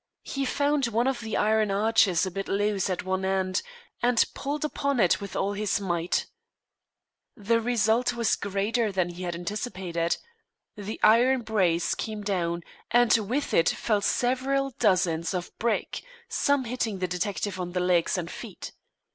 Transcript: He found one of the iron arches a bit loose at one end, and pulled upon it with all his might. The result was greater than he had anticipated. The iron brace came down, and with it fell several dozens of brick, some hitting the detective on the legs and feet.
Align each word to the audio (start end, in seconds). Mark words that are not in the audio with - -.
He 0.23 0.45
found 0.45 0.87
one 0.87 1.05
of 1.05 1.19
the 1.19 1.37
iron 1.37 1.69
arches 1.69 2.25
a 2.25 2.31
bit 2.31 2.47
loose 2.47 2.89
at 2.89 3.03
one 3.03 3.23
end, 3.23 3.61
and 4.01 4.25
pulled 4.33 4.65
upon 4.65 4.99
it 4.99 5.21
with 5.21 5.35
all 5.35 5.53
his 5.53 5.79
might. 5.79 6.25
The 7.37 7.61
result 7.61 8.11
was 8.11 8.35
greater 8.35 8.91
than 8.91 9.09
he 9.09 9.21
had 9.21 9.35
anticipated. 9.35 10.17
The 10.75 10.99
iron 11.03 11.43
brace 11.43 11.93
came 11.93 12.23
down, 12.23 12.63
and 12.89 13.15
with 13.29 13.53
it 13.53 13.69
fell 13.69 14.01
several 14.01 14.71
dozens 14.79 15.35
of 15.35 15.55
brick, 15.59 16.01
some 16.27 16.63
hitting 16.65 16.97
the 16.97 17.07
detective 17.07 17.59
on 17.59 17.73
the 17.73 17.79
legs 17.79 18.17
and 18.17 18.31
feet. 18.31 18.71